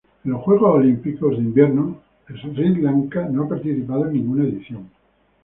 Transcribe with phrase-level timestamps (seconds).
[0.25, 1.95] En los Juegos Olímpicos de Invierno
[2.27, 4.89] Sri Lanka no ha participado en ninguna edición.